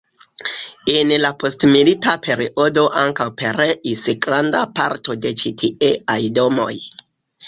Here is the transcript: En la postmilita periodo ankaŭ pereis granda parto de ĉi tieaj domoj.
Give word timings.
En 0.91 1.11
la 1.23 1.29
postmilita 1.41 2.15
periodo 2.23 2.85
ankaŭ 3.01 3.27
pereis 3.41 4.07
granda 4.27 4.63
parto 4.79 5.17
de 5.27 5.33
ĉi 5.43 5.53
tieaj 5.65 6.17
domoj. 6.39 6.71